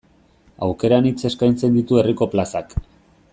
Aukera 0.67 0.97
anitz 1.01 1.29
eskaintzen 1.31 1.77
ditu 1.79 2.01
herriko 2.01 2.29
plazak. 2.33 2.75